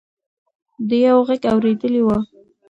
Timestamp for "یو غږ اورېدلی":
1.07-2.01